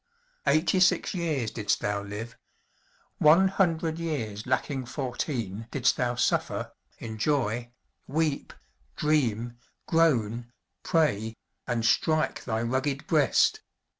Eighty 0.47 0.79
six 0.79 1.13
years 1.13 1.51
didst 1.51 1.79
thou 1.79 2.01
live. 2.01 2.35
One 3.19 3.49
hundred 3.49 3.99
years 3.99 4.47
lacking 4.47 4.87
fourteen 4.87 5.67
didst 5.69 5.95
thou 5.95 6.15
suffer, 6.15 6.71
enjoy, 6.97 7.69
weep, 8.07 8.51
dream, 8.95 9.57
groan, 9.85 10.51
pray 10.81 11.35
and 11.67 11.85
strike 11.85 12.45
thy 12.45 12.63
rugged 12.63 13.05
breast! 13.05 13.61